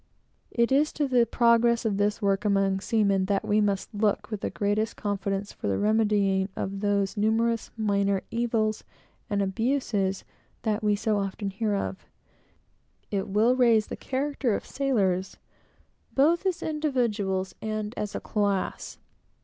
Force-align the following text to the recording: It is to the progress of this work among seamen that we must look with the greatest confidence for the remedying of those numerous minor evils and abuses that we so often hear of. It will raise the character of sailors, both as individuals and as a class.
It 0.49 0.71
is 0.71 0.91
to 0.93 1.07
the 1.07 1.27
progress 1.27 1.85
of 1.85 1.97
this 1.97 2.23
work 2.23 2.43
among 2.43 2.79
seamen 2.79 3.25
that 3.25 3.45
we 3.47 3.61
must 3.61 3.93
look 3.93 4.31
with 4.31 4.41
the 4.41 4.49
greatest 4.49 4.95
confidence 4.95 5.53
for 5.53 5.67
the 5.67 5.77
remedying 5.77 6.49
of 6.55 6.79
those 6.79 7.15
numerous 7.17 7.69
minor 7.77 8.23
evils 8.31 8.83
and 9.29 9.43
abuses 9.43 10.23
that 10.63 10.81
we 10.83 10.95
so 10.95 11.19
often 11.19 11.51
hear 11.51 11.75
of. 11.75 12.07
It 13.11 13.27
will 13.29 13.55
raise 13.55 13.85
the 13.89 13.95
character 13.95 14.55
of 14.55 14.65
sailors, 14.65 15.37
both 16.15 16.47
as 16.47 16.63
individuals 16.63 17.53
and 17.61 17.93
as 17.95 18.15
a 18.15 18.19
class. 18.19 18.97